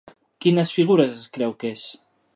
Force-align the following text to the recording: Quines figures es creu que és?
Quines 0.45 0.71
figures 0.77 1.13
es 1.19 1.29
creu 1.37 1.57
que 1.65 1.73
és? 1.77 1.89